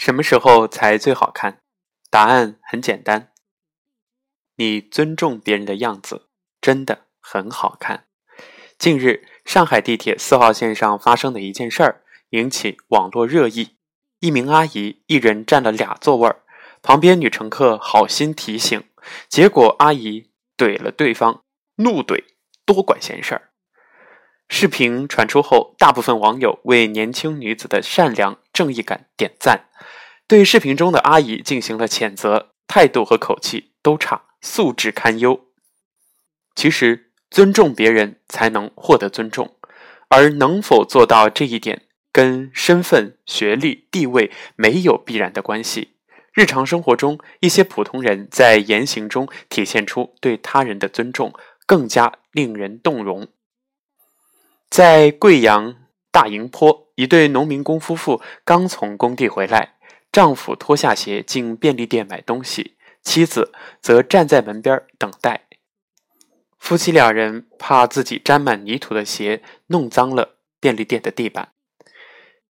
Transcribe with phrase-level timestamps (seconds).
[0.00, 1.60] 什么时候才最好看？
[2.08, 3.32] 答案很简单，
[4.56, 8.06] 你尊重别人的样子真的很好看。
[8.78, 13.76] 近日，上海地铁四号线上发生的一件事儿引起网络热议：
[14.20, 16.44] 一名阿姨一人占了俩座位儿，
[16.80, 18.82] 旁边女乘客好心提醒，
[19.28, 21.44] 结果阿姨怼了对方，
[21.74, 22.24] 怒怼
[22.64, 23.50] 多管闲事儿。
[24.48, 29.70] 视频传出后，大部分网友为年轻女子的善良正义感点赞，
[30.28, 35.46] 对视频中的阿姨进行了谴责，态度和口气都差，素质堪忧。
[36.54, 39.56] 其实，尊重别人才能获得尊重，
[40.10, 45.96] 而能否做到这一点，跟身份、学历、地位没有必然的关系。
[46.34, 51.32] 日常生活中，一些普通人在言行中体现出对他人的尊重，
[51.64, 53.26] 更加令人动容。
[54.68, 55.76] 在贵阳
[56.10, 59.74] 大营坡，一对农民工夫妇刚从工地回来，
[60.12, 65.46] 丈夫脱下鞋进便利店买东西，妻子则站在门边等待。
[66.58, 71.52] 夫妻两人怕自己沾满泥土的鞋弄脏了便利店的地板。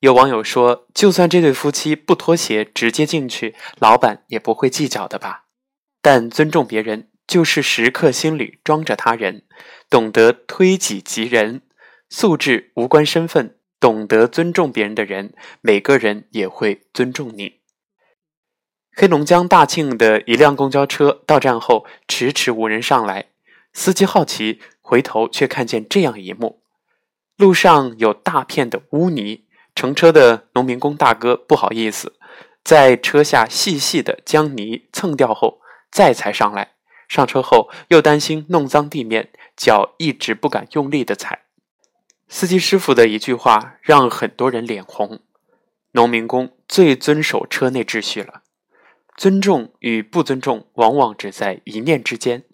[0.00, 5.44] 有网友说：“就算这对夫妻不脱鞋直接进去，老板也不会计较的吧？”
[6.02, 9.44] 但尊重别人，就是时刻心里装着他人，
[9.88, 11.62] 懂得推己及人。
[12.10, 17.54] 素质无关身份，懂得尊重别人的人，每个人也会尊重你。
[18.94, 23.30] 黑龙江大庆的一辆公交车到站后迟迟无人上来，
[23.72, 26.62] 司机好奇回头，却看见这样一幕：
[27.36, 32.14] 路上有大片的污泥，乘车的农民工大哥不好意思，
[32.62, 35.60] 在车下细细的将泥蹭掉后，
[35.90, 36.74] 再才上来。
[37.08, 41.41] 上车后又担心弄脏地面，脚一直不敢用力的踩。
[42.34, 45.20] 司机师傅的一句话让很多人脸红。
[45.90, 48.42] 农民工最遵守车内秩序了，
[49.18, 52.44] 尊重与不尊重往往只在一念之间。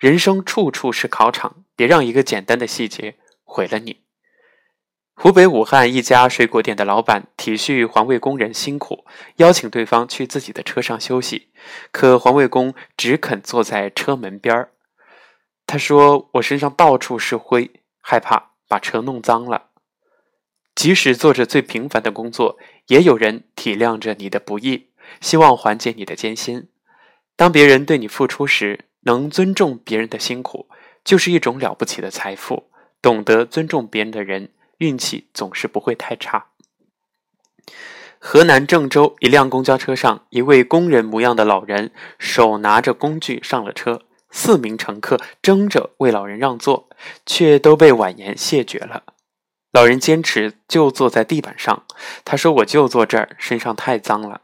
[0.00, 4.00] 人生处处是考场，别让一个简单的细节毁了你。
[5.14, 9.06] 湖北武汉一家水果店的老板体恤环卫工人辛苦，
[9.36, 11.52] 邀请对方去自己的车上休息，
[11.92, 14.72] 可环卫工只肯坐在车门边儿。
[15.64, 17.70] 他说：“我身上到处是灰，
[18.00, 19.70] 害怕。”把车弄脏了，
[20.74, 24.90] 即使做着最平凡的工作，也有人体谅着你的不易，
[25.20, 26.68] 希望缓解你的艰辛。
[27.34, 30.68] 当别人对你付出时，能尊重别人的辛苦，
[31.02, 32.70] 就是一种了不起的财富。
[33.00, 36.48] 懂得尊重别人的人，运气总是不会太差。
[38.18, 44.02] 河南郑州一辆公交车上，一位工人模样的老人手拿着工具上了车。
[44.30, 46.88] 四名乘客争着为老人让座，
[47.24, 49.02] 却都被婉言谢绝了。
[49.72, 51.84] 老人坚持就坐在地板上，
[52.24, 54.42] 他说：“我就坐这儿，身上太脏了。”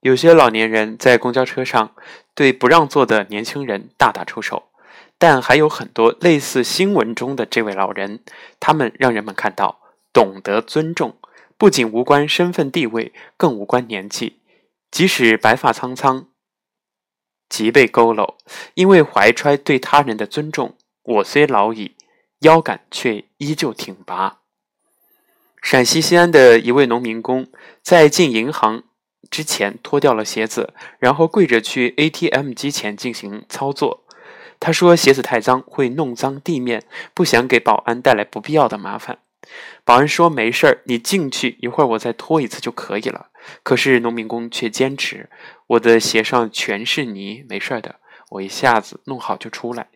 [0.00, 1.94] 有些老年人在公交车上
[2.34, 4.70] 对不让座的年轻人大打出手，
[5.18, 8.20] 但还有很多类似新闻中的这位老人，
[8.60, 9.80] 他们让人们看到
[10.12, 11.16] 懂得尊重，
[11.56, 14.40] 不仅无关身份地位，更无关年纪，
[14.90, 16.28] 即使白发苍苍。
[17.48, 18.34] 脊背佝偻，
[18.74, 21.96] 因为怀揣对他人的尊重，我虽老矣，
[22.40, 24.38] 腰杆却依旧挺拔。
[25.62, 27.48] 陕西西安的一位农民工
[27.82, 28.84] 在进银行
[29.30, 34.04] 之前脱掉了鞋子，然后跪着去 ATM 机前进行操作。
[34.60, 39.18] 他说鞋子太脏会弄脏地面，不想给保安带来不必要的麻烦。
[39.84, 43.26] 保安说没事儿，你进去一会儿，我再脱一次就可以了。
[43.62, 45.28] 可是农民工却坚持。
[45.68, 47.96] 我的鞋上全是泥，没事的，
[48.30, 49.88] 我一下子弄好就出来。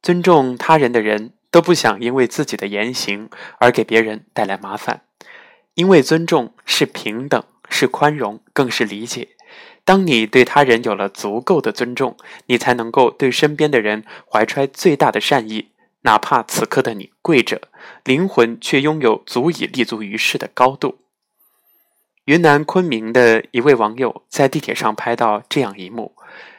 [0.00, 3.28] 尊重他人的人都不想因为自己的言行
[3.58, 5.02] 而给别人带来麻烦，
[5.74, 9.30] 因为尊重是平等，是宽容，更是理解。
[9.84, 12.16] 当你对他人有了足够的尊重，
[12.46, 15.70] 你才能够对身边的人怀揣最大的善意，
[16.02, 17.62] 哪怕此刻的你跪着，
[18.04, 20.98] 灵魂却拥有足以立足于世的高度。
[22.28, 26.14] 云南昆明的一位网友在地铁上拍到这样一幕：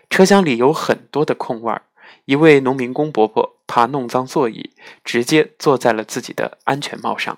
[0.10, 1.84] 车厢里有很多的空位儿，
[2.26, 4.72] 一位农民工伯伯怕弄脏座椅，
[5.04, 7.38] 直接坐在了自己的安全帽上。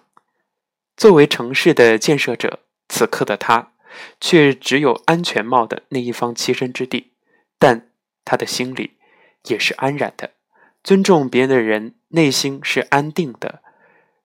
[0.95, 3.73] 作为城市的建设者，此刻的他
[4.21, 7.11] 却只有安全帽的那一方栖身之地，
[7.59, 7.89] 但
[8.23, 8.91] 他的心里
[9.49, 10.31] 也是安然的。
[10.85, 13.61] 尊重别人的人，内心是安定的，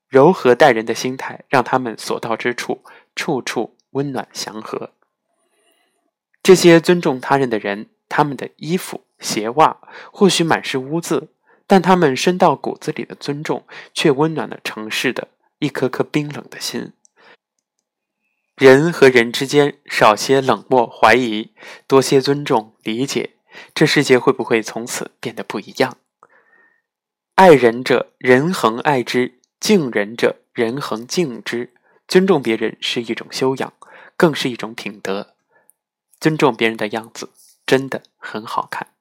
[0.08, 2.84] 柔和待人的心态，让他们所到之处，
[3.16, 3.72] 处处。
[3.96, 4.92] 温暖祥和，
[6.42, 9.78] 这些尊重他人的人，他们的衣服、鞋袜
[10.12, 11.30] 或许满是污渍，
[11.66, 15.28] 但他们深到骨子里的尊重，却温暖了城市的
[15.60, 16.92] 一颗颗冰冷的心。
[18.54, 21.54] 人和人之间少些冷漠怀疑，
[21.86, 23.36] 多些尊重理解，
[23.74, 25.96] 这世界会不会从此变得不一样？
[27.34, 31.72] 爱人者，人恒爱之；敬人者，人恒敬之。
[32.08, 33.72] 尊重别人是一种修养，
[34.16, 35.34] 更是一种品德。
[36.18, 37.30] 尊重别人的样子
[37.66, 38.95] 真的很好看。